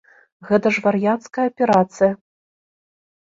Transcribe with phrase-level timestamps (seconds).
[0.47, 2.09] Гэта ж вар'яцкая аперацыя.